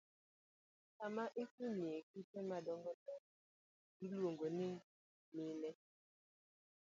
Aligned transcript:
Kama 0.97 1.23
ikunyoe 1.41 1.99
kite 2.09 2.39
madongo 2.51 2.91
dongo 3.01 3.21
iluongo 4.05 4.45
ni 4.57 4.67
mine. 5.35 5.69